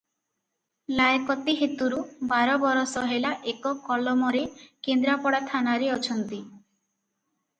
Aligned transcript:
ଲାଏକତୀ 0.99 1.53
ହେତୁରୁ 1.57 1.99
ବାର 2.31 2.55
ବରଷ 2.63 3.03
ହେଲା 3.11 3.33
ଏକ 3.53 3.73
କଲମରେ 3.89 4.41
କେନ୍ଦ୍ରାପଡ଼ା 4.87 5.43
ଥାନାରେ 5.51 5.91
ଅଛନ୍ତି। 5.99 6.41